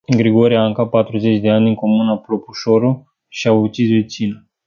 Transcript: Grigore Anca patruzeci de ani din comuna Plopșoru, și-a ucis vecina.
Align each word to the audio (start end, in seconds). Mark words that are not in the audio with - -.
Grigore 0.17 0.55
Anca 0.57 0.83
patruzeci 0.85 1.41
de 1.41 1.49
ani 1.49 1.65
din 1.65 1.75
comuna 1.75 2.17
Plopșoru, 2.17 3.11
și-a 3.27 3.53
ucis 3.53 3.89
vecina. 3.89 4.35